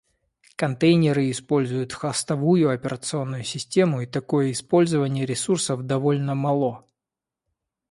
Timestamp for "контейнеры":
0.55-1.29